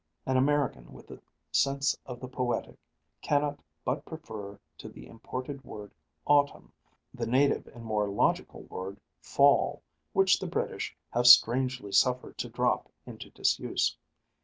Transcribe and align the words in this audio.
An 0.25 0.35
American 0.35 0.91
with 0.93 1.11
a 1.11 1.21
sense 1.51 1.95
of 2.07 2.19
the 2.19 2.27
poetic 2.27 2.75
cannot 3.21 3.59
but 3.85 4.03
prefer 4.03 4.57
to 4.79 4.89
the 4.89 5.05
imported 5.05 5.63
word 5.63 5.91
autumn 6.25 6.71
the 7.13 7.27
native 7.27 7.67
and 7.67 7.85
more 7.85 8.09
logical 8.09 8.61
word 8.63 8.99
fall, 9.21 9.83
which 10.11 10.39
the 10.39 10.47
British 10.47 10.97
have 11.11 11.27
strangely 11.27 11.91
suffered 11.91 12.39
to 12.39 12.49
drop 12.49 12.89
into 13.05 13.29
disuse. 13.29 13.95